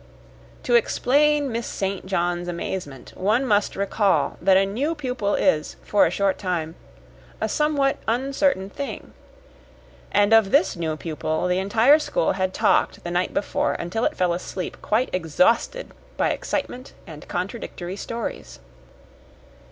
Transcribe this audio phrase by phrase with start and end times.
[0.63, 2.07] To explain Miss St.
[2.07, 6.73] John's amazement one must recall that a new pupil is, for a short time,
[7.39, 9.13] a somewhat uncertain thing;
[10.11, 14.17] and of this new pupil the entire school had talked the night before until it
[14.17, 18.59] fell asleep quite exhausted by excitement and contradictory stories.